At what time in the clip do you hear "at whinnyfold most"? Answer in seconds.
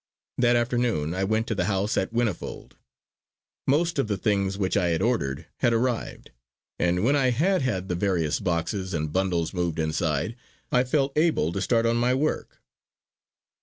1.95-3.99